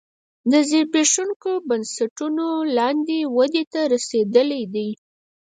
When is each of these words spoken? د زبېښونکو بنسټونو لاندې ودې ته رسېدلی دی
د 0.51 0.53
زبېښونکو 0.69 1.51
بنسټونو 1.67 2.47
لاندې 2.77 3.17
ودې 3.37 3.63
ته 3.73 3.81
رسېدلی 3.93 4.63
دی 4.73 4.89